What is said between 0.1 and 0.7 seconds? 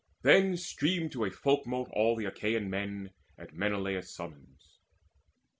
Then